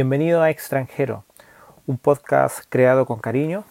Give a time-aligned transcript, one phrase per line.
[0.00, 1.26] Bienvenido a Extranjero,
[1.86, 3.64] un podcast creado con cariño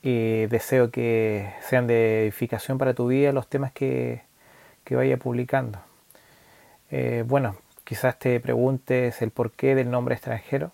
[0.00, 4.22] y deseo que sean de edificación para tu vida los temas que,
[4.88, 5.78] vaya publicando.
[6.90, 10.72] Eh, bueno, quizás te preguntes el porqué del nombre extranjero.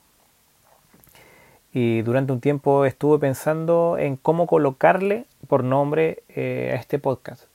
[1.72, 7.46] Y durante un tiempo estuve pensando en cómo colocarle por nombre eh, a este podcast.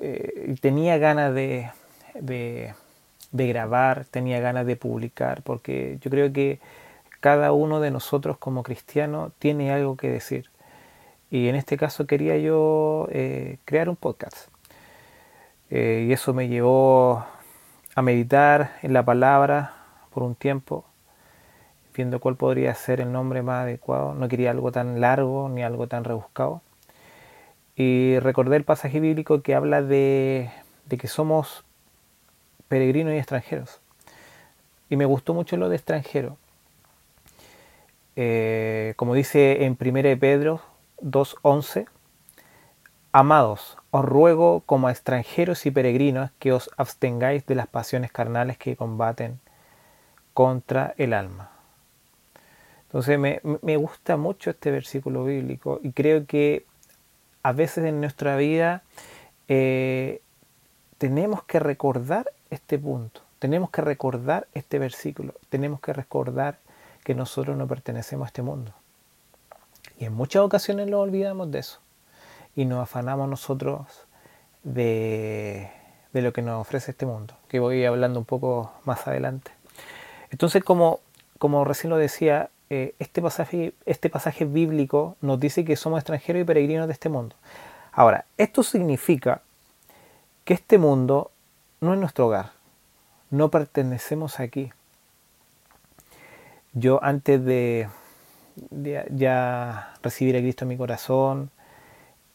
[0.00, 1.70] Eh, tenía ganas de
[3.32, 6.60] grabar, tenía ganas de publicar, porque yo creo que
[7.20, 10.50] cada uno de nosotros como cristianos tiene algo que decir.
[11.30, 14.48] Y en este caso quería yo eh, crear un podcast.
[15.70, 17.24] Eh, y eso me llevó
[17.94, 19.74] a meditar en la palabra
[20.12, 20.84] por un tiempo,
[21.94, 24.14] viendo cuál podría ser el nombre más adecuado.
[24.14, 26.60] No quería algo tan largo ni algo tan rebuscado.
[27.76, 30.50] Y recordé el pasaje bíblico que habla de,
[30.86, 31.64] de que somos
[32.72, 33.82] peregrinos y extranjeros.
[34.88, 36.38] Y me gustó mucho lo de extranjero.
[38.16, 40.62] Eh, como dice en 1 Pedro
[41.02, 41.86] 2.11,
[43.12, 48.56] Amados, os ruego como a extranjeros y peregrinos que os abstengáis de las pasiones carnales
[48.56, 49.38] que combaten
[50.32, 51.50] contra el alma.
[52.86, 56.64] Entonces me, gusta mucho este versículo bíblico y creo que
[57.42, 58.82] a veces en nuestra vida
[59.48, 60.22] eh,
[60.96, 66.58] tenemos que recordar este punto, tenemos que recordar este versículo, tenemos que recordar
[67.02, 68.72] que nosotros no pertenecemos a este mundo.
[69.98, 71.80] Y en muchas ocasiones lo olvidamos de eso
[72.54, 73.86] y nos afanamos nosotros
[74.62, 75.70] de,
[76.12, 79.50] lo que nos ofrece este mundo, que voy hablando un poco más adelante.
[80.30, 81.00] Entonces, como,
[81.38, 86.42] como recién lo decía, eh, este, pasaje, este pasaje bíblico nos dice que somos extranjeros
[86.42, 87.34] y peregrinos de este mundo.
[87.92, 89.42] Ahora, esto significa
[90.44, 91.31] que este mundo
[91.82, 92.52] no es nuestro hogar,
[93.30, 94.70] no pertenecemos aquí.
[96.74, 97.88] Yo antes de,
[99.10, 101.50] ya recibir a Cristo en mi corazón,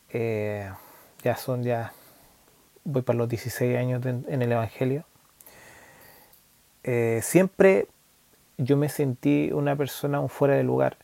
[0.09, 0.69] eh,
[1.24, 1.94] ya son ya,
[2.84, 5.06] voy para los 16 años en el Evangelio,
[6.84, 7.88] eh, siempre
[8.58, 10.97] yo me sentí una persona fuera de lugar.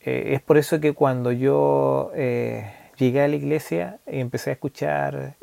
[0.00, 2.10] Eh, es por eso que cuando yo
[2.96, 5.36] llegué a la iglesia y empecé a escuchar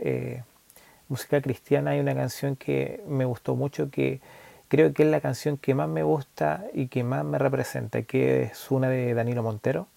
[1.12, 4.22] música cristiana hay una canción que me gustó mucho, que
[4.70, 8.44] creo que es la canción que más me gusta y que más me representa, que
[8.44, 9.88] es una de Danilo Montero,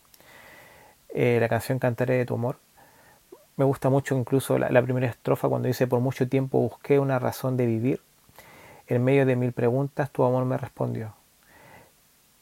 [1.10, 2.58] eh, la canción Cantaré de tu amor.
[3.56, 7.56] Me gusta mucho incluso la, primera estrofa cuando dice, por mucho tiempo busqué una razón
[7.56, 8.00] de vivir,
[8.88, 11.14] en medio de mil preguntas tu amor me respondió.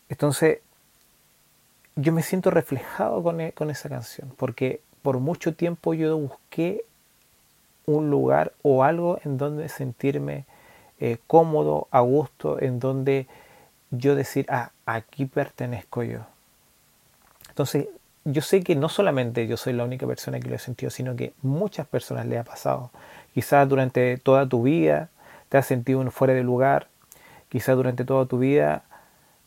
[0.09, 0.61] Entonces,
[1.95, 6.87] yo me siento reflejado con, e, con esa canción, porque por mucho tiempo yo busqué
[7.87, 10.45] un lugar o algo en donde sentirme
[11.01, 13.27] eh, cómodo, a gusto, en donde
[13.91, 16.21] yo decir, ah, aquí pertenezco yo.
[17.49, 17.89] Entonces,
[18.25, 21.17] yo sé que no solamente yo soy la única persona que lo he sentido, sino
[21.17, 22.91] que muchas personas le ha pasado.
[23.35, 25.09] Quizás durante toda tu vida
[25.49, 26.87] te has sentido fuera de lugar,
[27.49, 28.85] quizás durante toda tu vida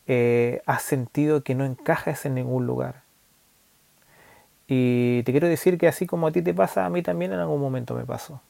[0.07, 3.04] eh, has sentido que no encajas en ningún lugar.
[4.67, 7.39] Y te quiero decir que así como a ti te pasa, a mí también en
[7.39, 8.41] algún momento me pasó.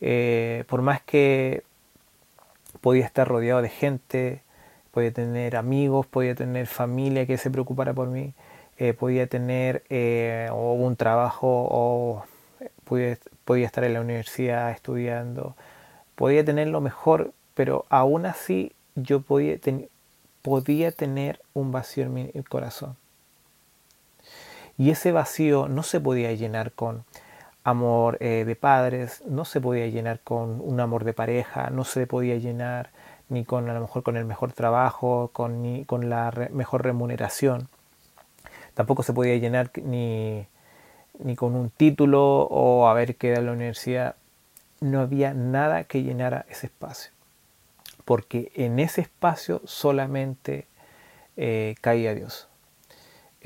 [0.00, 1.62] Eh, por más que
[2.80, 4.42] podía estar rodeado de gente,
[4.90, 8.32] podía tener amigos, podía tener familia que se preocupara por mí,
[8.78, 12.24] eh, podía tener eh, un trabajo o
[12.84, 13.18] podía,
[13.66, 15.56] estar en la universidad estudiando,
[16.14, 19.58] podía tener lo mejor, pero aún así yo podía,
[20.42, 22.96] podía tener un vacío en mi corazón.
[24.78, 27.04] Y ese vacío no se podía llenar con
[27.64, 32.06] amor eh, de padres, no se podía llenar con un amor de pareja, no se
[32.06, 32.90] podía llenar
[33.28, 37.68] ni con a lo mejor con el mejor trabajo, con, ni con la mejor remuneración.
[38.74, 40.46] Tampoco se podía llenar ni,
[41.18, 44.16] ni con un título o haber quedado en la universidad.
[44.80, 47.10] No había nada que llenara ese espacio.
[48.04, 50.66] Porque en ese espacio solamente
[51.36, 52.48] eh, caía Dios.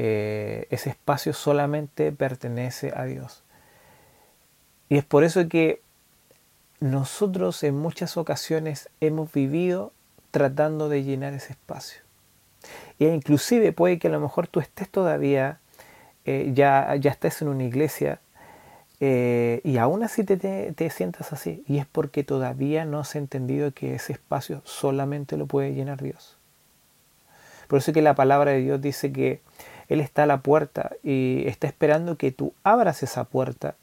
[0.02, 3.42] Eh, ese espacio solamente pertenece a Dios.
[4.88, 5.82] Y es por eso que
[6.80, 9.92] nosotros en muchas ocasiones hemos vivido
[10.30, 12.00] tratando de llenar ese espacio.
[12.98, 15.58] E inclusive puede que a lo mejor tú estés todavía,
[16.24, 18.20] eh, ya, ya estés en una iglesia
[19.00, 20.38] eh, y aún así te,
[20.72, 21.62] te, sientas así.
[21.68, 26.38] Y es porque todavía no has entendido que ese espacio solamente lo puede llenar Dios.
[27.68, 29.42] Por eso que la palabra de Dios dice que
[29.90, 33.74] él está a la puerta y está esperando que tú abras esa puerta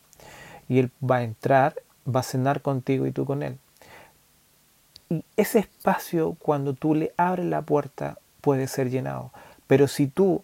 [0.70, 1.76] y Él va a entrar,
[2.08, 3.58] va a cenar contigo y tú con Él.
[5.10, 9.32] Y ese espacio, cuando tú le abres la puerta, puede ser llenado.
[9.68, 10.44] Pero si tú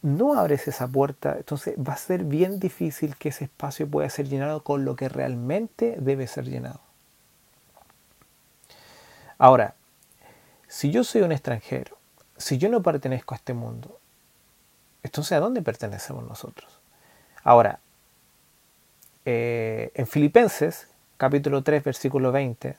[0.00, 4.26] no abres esa puerta, entonces va a ser bien difícil que ese espacio pueda ser
[4.26, 6.80] llenado con lo que realmente debe ser llenado.
[9.36, 9.74] Ahora,
[10.66, 11.98] si yo soy un extranjero,
[12.38, 13.98] si yo no pertenezco a este mundo,
[15.02, 16.80] entonces ¿a dónde pertenecemos nosotros?
[17.42, 17.80] Ahora,
[19.24, 22.76] eh, en Filipenses, capítulo 3, versículo 20,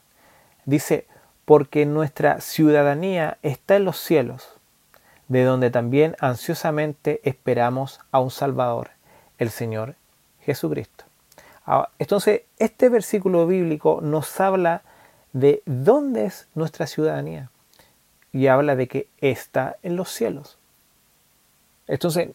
[0.65, 1.07] dice,
[1.45, 4.59] porque nuestra ciudadanía está en los cielos
[5.29, 8.91] de donde también ansiosamente esperamos a un Salvador,
[9.39, 9.95] el Señor
[10.41, 11.05] Jesucristo.
[11.97, 14.83] Entonces, este versículo bíblico nos habla
[15.33, 17.49] de dónde es nuestra ciudadanía
[18.31, 20.58] y habla de que está en los cielos.
[21.89, 22.29] Entonces,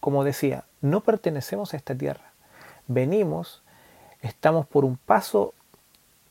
[0.00, 2.30] como decía, no pertenecemos a esta tierra.
[2.86, 3.62] Venimos,
[4.20, 5.54] estamos por un paso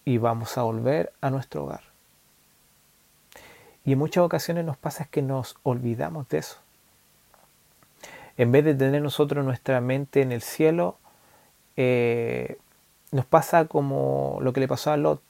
[0.06, 1.82] y vamos a volver a nuestro hogar.
[3.84, 6.58] Y en muchas ocasiones nos pasa que nos olvidamos de eso.
[8.38, 10.98] En vez de tener nosotros nuestra mente en el cielo,
[11.78, 12.58] eh,
[13.12, 15.22] nos pasa como lo que le pasó a Lot.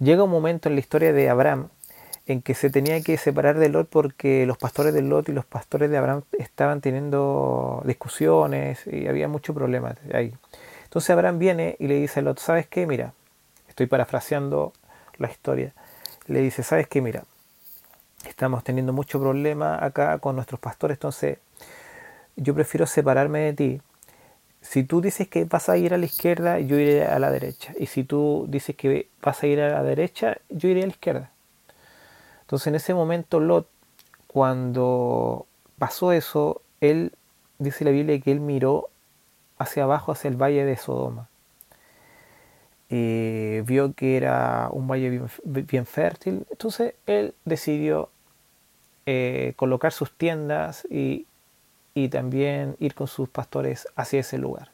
[0.00, 1.68] Llega un momento en la historia de Abraham
[2.26, 5.44] en que se tenía que separar de Lot porque los pastores de Lot y los
[5.44, 10.32] pastores de Abraham estaban teniendo discusiones y había muchos problemas ahí.
[10.84, 12.86] Entonces Abraham viene y le dice a Lot, ¿sabes qué?
[12.86, 13.12] Mira,
[13.68, 14.72] estoy parafraseando
[15.18, 15.72] la historia.
[16.26, 17.00] Le dice, ¿sabes qué?
[17.00, 17.24] Mira,
[18.26, 21.38] estamos teniendo mucho problema acá con nuestros pastores, entonces
[22.36, 23.80] yo prefiero separarme de ti.
[24.60, 27.72] Si tú dices que vas a ir a la izquierda, yo iré a la derecha.
[27.78, 30.92] Y si tú dices que vas a ir a la derecha, yo iré a la
[30.92, 31.32] izquierda.
[32.42, 33.68] Entonces en ese momento Lot,
[34.26, 35.46] cuando
[35.78, 37.12] pasó eso, él,
[37.58, 38.88] dice la Biblia, que él miró
[39.58, 41.28] hacia abajo, hacia el valle de Sodoma.
[42.88, 46.46] Y vio que era un valle bien, fértil.
[46.50, 48.10] Entonces él decidió
[49.06, 51.26] eh, colocar sus tiendas y,
[52.10, 54.70] también ir con sus pastores hacia ese lugar.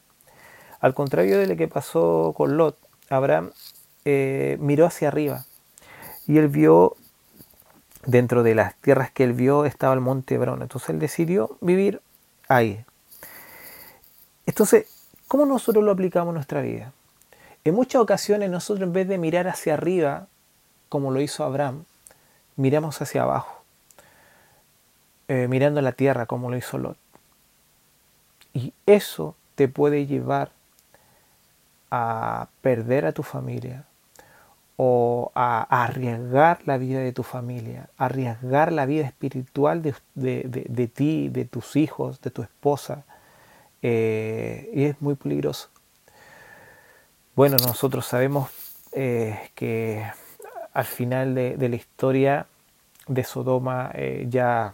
[0.79, 2.77] Al contrario de lo que pasó con Lot,
[3.09, 3.51] Abraham
[4.05, 5.45] eh, miró hacia arriba
[6.27, 6.95] y él vio,
[8.09, 10.61] dentro de las tierras que él vio, estaba el monte Hebrón.
[10.61, 12.01] Entonces él decidió vivir
[12.47, 12.83] ahí.
[14.45, 14.87] Entonces,
[15.27, 16.91] ¿cómo nosotros lo aplicamos en nuestra vida?
[17.63, 20.27] En muchas ocasiones nosotros en vez de mirar hacia arriba,
[20.89, 21.85] como lo hizo Abraham,
[22.55, 23.61] miramos hacia abajo.
[25.27, 26.97] Eh, mirando la tierra como lo hizo Lot.
[28.53, 30.51] Y eso te puede llevar
[31.91, 33.85] a perder a tu familia
[34.81, 41.43] o a, arriesgar la vida de tu familia, arriesgar la vida espiritual de, ti, de
[41.43, 43.03] tus hijos, de tu esposa.
[43.81, 45.67] Eh, y es muy peligroso.
[47.35, 48.51] Bueno, nosotros sabemos
[48.93, 50.05] eh, que
[50.71, 52.45] al final de, la historia
[53.05, 53.91] de Sodoma
[54.29, 54.73] ya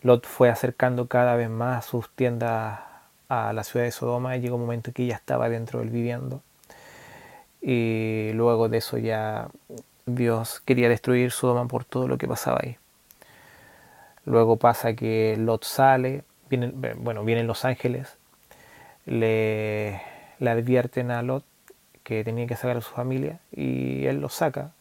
[0.00, 2.80] Lot fue acercando cada vez más sus tiendas
[3.28, 6.40] a la ciudad de Sodoma y llegó un momento que ya estaba dentro del viviendo.
[7.66, 9.48] Y luego de eso ya
[10.04, 12.76] Dios quería destruir Sodoma por todo lo que pasaba ahí.
[14.26, 18.16] Luego pasa que Lot sale, vienen, bueno, vienen los ángeles,
[19.06, 20.02] le,
[20.38, 21.44] le advierten a Lot
[22.02, 24.72] que tenía que sacar a su familia y él lo saca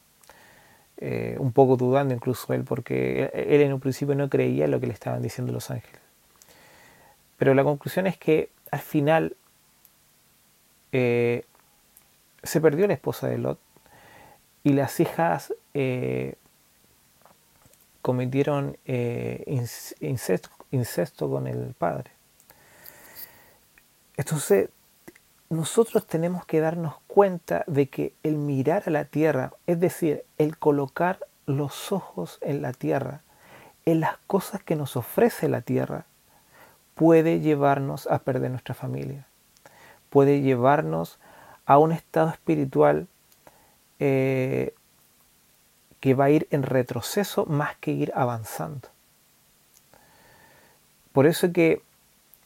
[0.98, 4.88] eh, un poco dudando incluso él, porque él en un principio no creía lo que
[4.88, 6.02] le estaban diciendo los ángeles.
[7.38, 9.36] Pero la conclusión es que al final
[10.92, 11.46] eh,
[12.44, 13.60] se perdió la esposa de Lot
[14.64, 16.36] y las hijas eh,
[18.02, 22.12] cometieron incesto, incesto con el padre.
[24.18, 24.70] Entonces
[25.54, 30.58] nosotros tenemos que darnos cuenta de que el mirar a la tierra, es decir, el
[30.58, 33.22] colocar los ojos en la tierra,
[33.86, 36.06] en las cosas que nos ofrece la tierra,
[36.96, 39.28] puede llevarnos a perder nuestra familia,
[40.10, 41.20] puede llevarnos
[41.66, 43.08] a un estado espiritual
[44.00, 44.74] eh,
[46.00, 48.90] que va a ir en retroceso más que ir avanzando.
[51.12, 51.82] Por eso que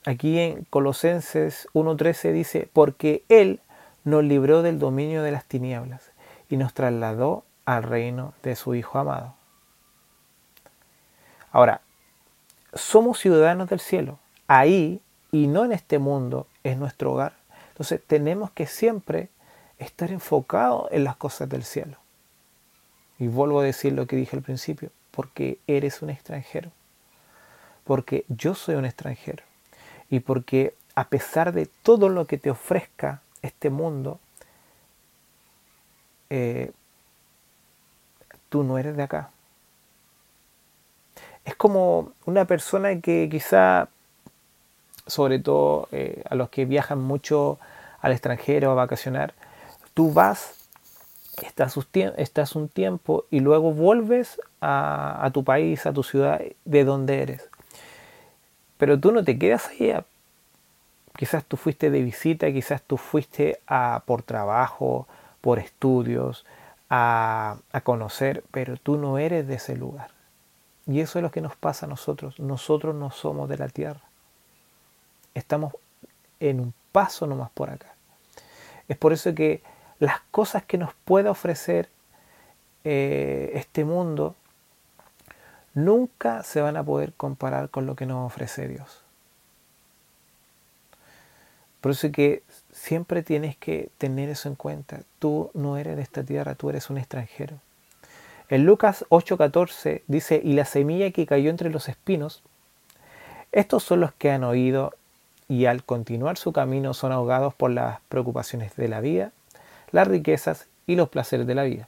[0.07, 3.59] Aquí en Colosenses 1.13 dice, porque Él
[4.05, 6.11] nos libró del dominio de las tinieblas
[6.49, 9.33] y nos trasladó al reino de su Hijo amado.
[11.51, 11.81] Ahora,
[12.73, 14.17] somos ciudadanos del cielo.
[14.47, 15.01] Ahí
[15.33, 17.33] y no en este mundo es nuestro hogar.
[17.77, 19.29] Entonces tenemos que siempre
[19.77, 21.97] estar enfocados en las cosas del cielo.
[23.19, 26.71] Y vuelvo a decir lo que dije al principio, porque eres un extranjero.
[27.83, 29.43] Porque yo soy un extranjero
[30.09, 34.19] y porque a pesar de todo lo que te ofrezca este mundo,
[36.31, 36.71] eh,
[38.49, 39.29] tú no eres de acá.
[41.45, 43.89] Es como una persona que quizá,
[45.07, 47.59] sobre todo eh, a los que viajan mucho
[48.01, 49.33] al extranjero a vacacionar,
[49.93, 50.55] tú vas,
[51.41, 57.21] estás, un tiempo y luego vuelves a, a tu país, a tu ciudad, de donde
[57.21, 57.49] eres.
[58.77, 60.05] Pero tú no te quedas allá.
[61.17, 65.07] Quizás tú fuiste de visita, quizás tú fuiste a, por trabajo,
[65.41, 66.45] por estudios,
[66.89, 70.09] a, a conocer, pero tú no eres de ese lugar.
[70.85, 72.39] Y eso es lo que nos pasa a nosotros.
[72.39, 74.06] Nosotros no somos de la tierra.
[75.37, 75.73] Estamos
[76.39, 77.93] en un paso nomás por acá.
[78.87, 79.61] Es por eso que
[79.99, 81.89] las cosas que nos puede ofrecer
[82.83, 84.35] eh, este mundo
[85.73, 89.01] nunca se van a poder comparar con lo que nos ofrece Dios.
[91.81, 92.41] Por eso que
[92.71, 95.01] siempre tienes que tener eso en cuenta.
[95.19, 97.59] Tú no eres de esta tierra, tú eres un extranjero.
[98.49, 102.41] En Lucas 8:14 dice, y la semilla que cayó entre los espinos,
[103.51, 104.93] estos son los que han oído
[105.47, 109.31] y al continuar su camino son ahogados por las preocupaciones de la vida,
[109.91, 111.87] las riquezas y los placeres de la vida,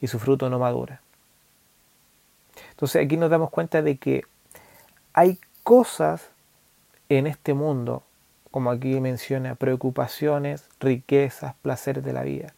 [0.00, 1.00] y su fruto no madura.
[2.70, 4.24] Entonces aquí nos damos cuenta de que
[5.12, 6.28] hay cosas
[7.08, 8.02] en este mundo,
[8.50, 12.54] como aquí menciona, preocupaciones, riquezas, placeres de la vida,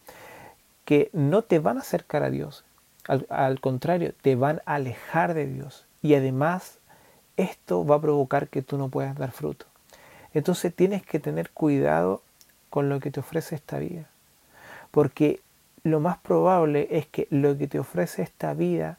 [0.85, 2.65] que no te van a acercar a Dios,
[3.07, 5.87] al, al contrario, te van a alejar de Dios.
[6.03, 6.79] Y además,
[7.37, 9.68] esto va a provocar que tú no puedas dar fruto.
[10.39, 12.23] Entonces tienes que tener cuidado
[12.71, 14.05] con lo que te ofrece esta vida.
[14.91, 15.41] Porque
[15.83, 18.99] lo más probable es que lo que te ofrece esta vida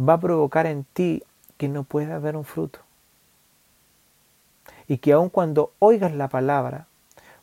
[0.00, 1.22] va a provocar en ti
[1.56, 2.80] que no puedas dar un fruto.
[4.88, 6.86] Y que aun cuando oigas la palabra,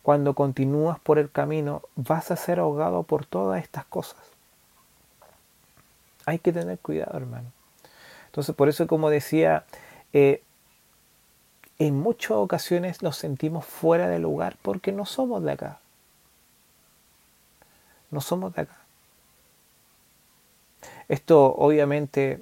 [0.02, 4.20] cuando continúas por el camino, vas a ser ahogado por todas estas cosas.
[6.26, 7.52] Hay que tener cuidado, hermano.
[8.26, 9.66] Entonces, por eso, como decía,
[10.14, 10.42] eh,
[11.80, 15.80] en muchas ocasiones nos sentimos fuera de lugar porque no somos de acá.
[18.10, 18.78] No somos de acá.
[21.08, 22.42] Esto obviamente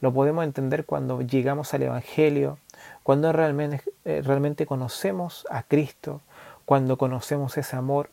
[0.00, 2.58] lo podemos entender cuando llegamos al Evangelio,
[3.02, 6.20] cuando realmente, eh, realmente conocemos a Cristo,
[6.64, 8.10] cuando conocemos ese amor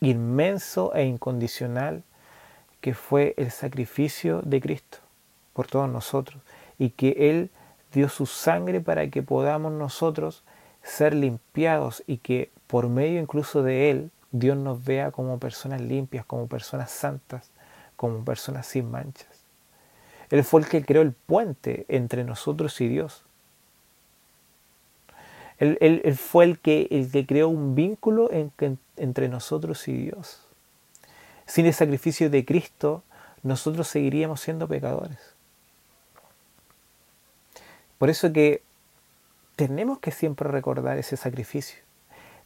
[0.00, 2.02] inmenso e incondicional
[2.80, 4.98] que fue el sacrificio de Cristo
[5.54, 6.42] por todos nosotros
[6.78, 7.50] y que Él
[7.94, 10.42] dio su sangre para que podamos nosotros
[10.82, 16.24] ser limpiados y que por medio incluso de Él Dios nos vea como personas limpias,
[16.26, 17.50] como personas santas,
[17.96, 19.28] como personas sin manchas.
[20.30, 23.22] Él fue el que creó el puente entre nosotros y Dios.
[25.58, 28.28] Él, fue el que, el que creó un vínculo
[28.96, 30.40] entre nosotros y Dios.
[31.46, 33.04] Sin el sacrificio de Cristo,
[33.44, 35.33] nosotros seguiríamos siendo pecadores.
[38.04, 38.60] Por eso que
[39.56, 41.78] tenemos que siempre recordar ese sacrificio.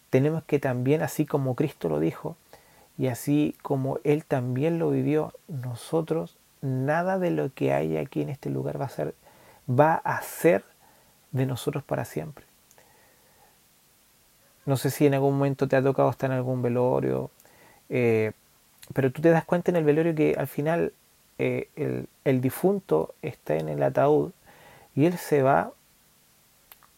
[0.08, 2.36] Tenemos que también, así como Cristo lo dijo,
[2.96, 8.28] y así como Él también lo vivió, nosotros, nada de lo que hay aquí en
[8.28, 9.16] este lugar va a ser,
[9.68, 10.62] va a ser
[11.32, 12.44] de nosotros para siempre.
[14.64, 17.32] No sé si en algún momento te ha tocado estar en algún velorio,
[17.88, 18.30] eh,
[18.94, 20.92] pero tú te das cuenta en el velorio que al final
[21.38, 24.30] eh, el, el difunto está en el ataúd
[24.98, 25.70] y él se va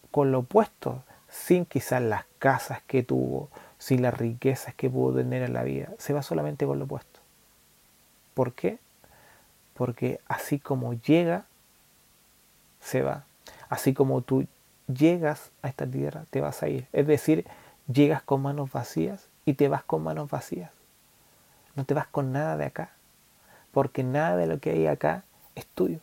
[0.09, 5.43] con lo opuesto, sin quizás las casas que tuvo, sin las riquezas que pudo tener
[5.43, 5.89] en la vida.
[5.99, 7.19] Se va solamente con lo opuesto.
[8.33, 8.79] ¿Por qué?
[9.75, 11.45] Porque así como llega,
[12.79, 13.25] se va.
[13.69, 14.47] Así como tú
[14.87, 16.87] llegas a esta tierra, te vas a ir.
[16.93, 17.45] Es decir,
[17.85, 20.71] llegas con manos vacías y te vas con manos vacías.
[21.75, 22.93] No te vas con nada de acá,
[23.71, 25.99] porque nada de lo que hay acá es tuyo.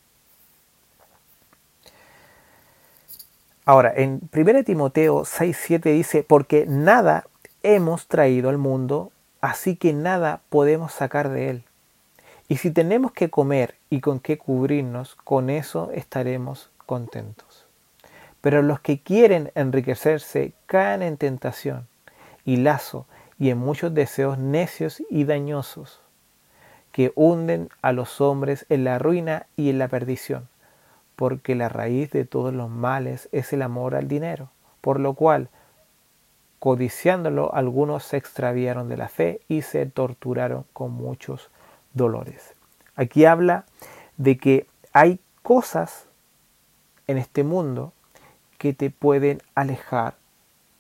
[3.68, 7.26] Ahora, en 1 Timoteo 6.7 dice, porque nada
[7.62, 11.64] hemos traído al mundo, así que nada podemos sacar de él.
[12.48, 17.66] Y si tenemos que comer y con qué cubrirnos, con eso estaremos contentos.
[18.40, 21.87] Pero los que quieren enriquecerse caen en tentación
[22.46, 23.04] y lazo
[23.38, 26.00] y en muchos deseos necios y dañosos
[26.90, 30.48] que hunden a los hombres en la ruina y en la perdición
[31.18, 35.48] porque la raíz de todos los males es el amor al dinero, por lo cual,
[36.60, 41.50] codiciándolo, algunos se extraviaron de la fe y se torturaron con muchos
[41.92, 42.54] dolores.
[42.94, 43.64] Aquí habla
[44.16, 46.06] de que hay cosas
[47.08, 47.92] en este mundo
[48.56, 50.14] que te pueden alejar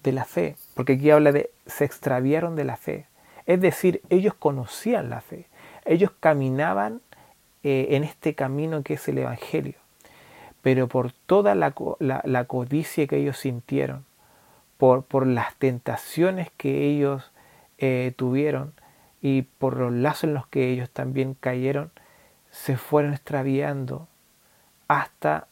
[0.04, 3.06] de la fe, porque aquí habla de se extraviaron de la fe.
[3.44, 5.48] Es decir, ellos conocían la fe,
[5.84, 7.00] ellos caminaban
[7.64, 9.74] eh, en este camino que es el Evangelio,
[10.62, 14.04] pero por toda la, codicia que ellos sintieron,
[14.76, 17.30] por, por las tentaciones que ellos
[17.78, 18.72] eh, tuvieron
[19.20, 21.90] y por los lazos en los que ellos también cayeron,
[22.50, 24.08] se fueron extraviando
[24.88, 25.48] hasta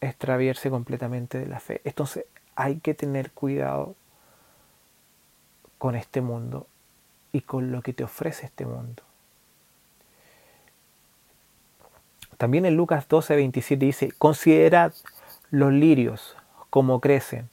[0.00, 1.80] extraviarse completamente de la fe.
[1.84, 2.24] Entonces
[2.56, 3.94] hay que tener cuidado
[5.78, 6.66] con este mundo
[7.32, 9.02] y con lo que te ofrece este mundo.
[12.40, 14.94] También en Lucas 12, 27 dice, considerad
[15.50, 16.36] los lirios
[16.70, 17.50] como crecen,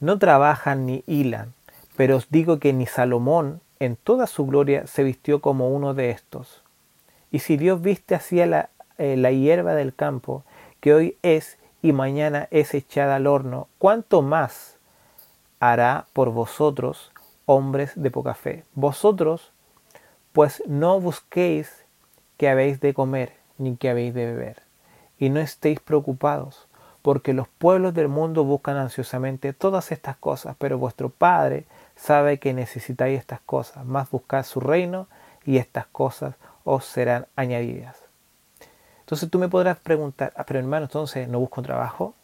[0.00, 1.52] no trabajan ni hilan,
[1.94, 6.08] pero os digo que ni Salomón en toda su gloria se vistió como uno de
[6.08, 6.62] estos.
[7.30, 10.42] Y si Dios viste así la, eh, la hierba del campo,
[10.80, 14.78] que hoy es y mañana es echada al horno, ¿cuánto más
[15.58, 17.12] hará por vosotros,
[17.44, 18.64] hombres de poca fe?
[18.72, 19.52] Vosotros,
[20.32, 21.84] pues no busquéis
[22.38, 24.62] que habéis de comer, ni que habéis de beber,
[25.18, 26.66] y no estéis preocupados,
[27.02, 31.64] porque los pueblos del mundo buscan ansiosamente todas estas cosas, pero vuestro Padre
[31.94, 35.06] sabe que necesitáis estas cosas, más buscad su reino,
[35.44, 37.96] y estas cosas os serán añadidas.
[39.00, 42.14] Entonces tú me podrás preguntar, ah, pero hermano, entonces no busco trabajo,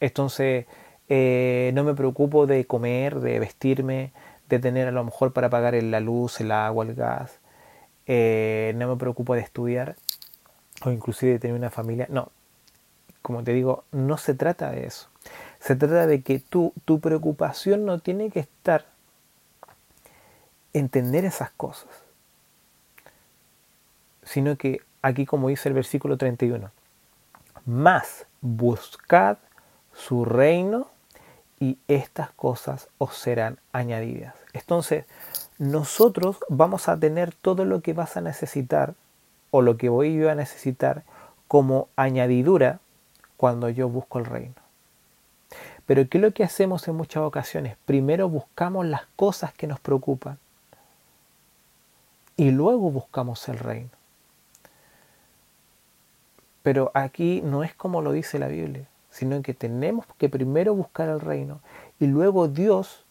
[0.00, 0.66] entonces
[1.08, 4.12] eh, no me preocupo de comer, de vestirme,
[4.48, 7.40] de tener a lo mejor para pagar la luz, el agua, el gas,
[8.06, 9.96] eh, no me preocupo de estudiar
[10.84, 12.06] o inclusive de tener una familia.
[12.10, 12.30] No,
[13.22, 15.08] como te digo, no se trata de eso.
[15.58, 18.84] Se trata de que tú, tu preocupación no tiene que estar
[20.74, 21.88] en tener esas cosas,
[24.24, 26.70] sino que aquí como dice el versículo 31,
[27.64, 29.38] más buscad
[29.94, 30.88] su reino
[31.60, 34.34] y estas cosas os serán añadidas.
[34.52, 35.06] Entonces,
[35.58, 38.94] nosotros vamos a tener todo lo que vas a necesitar
[39.56, 41.04] o lo que voy yo a necesitar
[41.46, 42.80] como añadidura
[43.36, 44.56] cuando yo busco el reino.
[45.86, 47.76] Pero ¿qué es lo que hacemos en muchas ocasiones?
[47.84, 50.38] Primero buscamos las cosas que nos preocupan
[52.36, 53.90] y luego buscamos el reino.
[56.64, 61.08] Pero aquí no es como lo dice la Biblia, sino que tenemos que primero buscar
[61.08, 61.60] el reino
[62.00, 63.04] y luego Dios,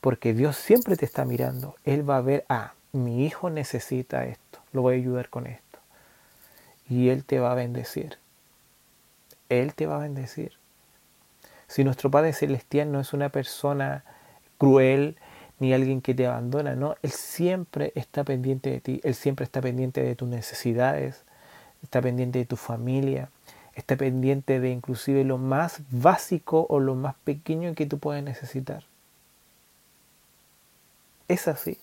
[0.00, 4.41] porque Dios siempre te está mirando, Él va a ver, ah, mi hijo necesita esto,
[4.72, 5.78] lo voy a ayudar con esto.
[6.88, 8.18] Y Él te va a bendecir.
[9.48, 10.52] Él te va a bendecir.
[11.68, 14.04] Si nuestro Padre Celestial no es una persona
[14.58, 15.16] cruel
[15.58, 19.60] ni alguien que te abandona, no, Él siempre está pendiente de ti, Él siempre está
[19.60, 21.22] pendiente de tus necesidades,
[21.82, 23.30] está pendiente de tu familia,
[23.74, 28.84] está pendiente de inclusive lo más básico o lo más pequeño que tú puedes necesitar.
[31.28, 31.78] Es así.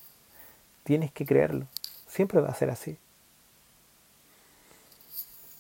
[0.84, 1.66] Tienes que creerlo.
[2.10, 2.98] Siempre va a ser así.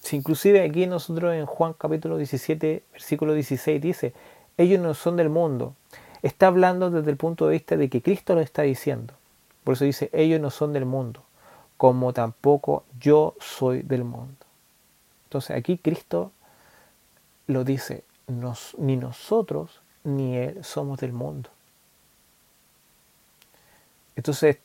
[0.02, 4.14] Si inclusive aquí nosotros en Juan capítulo 17, versículo 16 dice,
[4.58, 5.76] ellos no son del mundo.
[6.24, 9.14] Está hablando desde el punto de vista de que Cristo lo está diciendo.
[9.64, 11.24] Por eso dice, ellos no son del mundo
[11.80, 14.36] como tampoco yo soy del mundo.
[15.28, 16.34] Entonces aquí Cristo
[17.48, 18.04] lo dice,
[18.78, 21.50] ni nosotros ni Él somos del mundo.
[24.18, 24.58] Entonces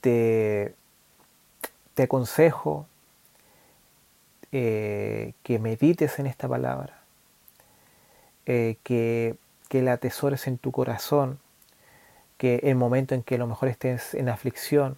[0.00, 0.74] te,
[1.94, 2.86] te, aconsejo
[4.52, 7.00] eh, que medites en esta palabra,
[8.46, 9.36] eh, que,
[9.68, 11.38] que la atesores en tu corazón,
[12.38, 14.96] que el momento en que a lo mejor estés en aflicción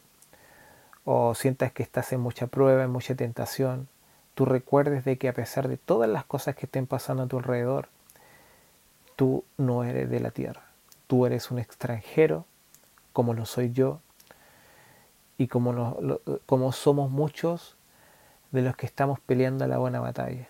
[1.05, 3.89] o sientas que estás en mucha prueba, en mucha tentación,
[4.35, 7.39] tú recuerdes de que a pesar de todas las cosas que estén pasando a tu
[7.39, 7.89] alrededor,
[9.17, 10.63] tú no eres de la tierra.
[11.07, 12.47] Tú eres un extranjero,
[13.13, 14.01] como lo soy yo,
[15.43, 17.77] y como, como somos muchos
[18.53, 20.47] de los que estamos peleando la buena batalla.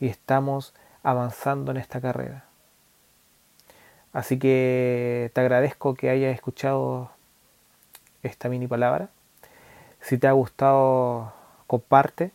[0.00, 2.46] Y estamos avanzando en esta carrera.
[4.14, 7.10] Así que te agradezco que hayas escuchado
[8.22, 9.10] esta mini palabra.
[10.00, 11.34] Si te ha gustado,
[11.66, 12.30] comparte.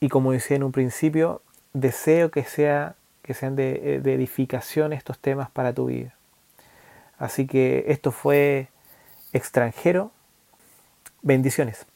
[0.00, 1.42] Y como decía en un principio,
[1.74, 6.14] deseo que, sea, que sean de, de edificación estos temas para tu vida.
[7.18, 8.68] Así que esto fue
[9.34, 10.10] extranjero.
[11.22, 11.86] Bendiciones.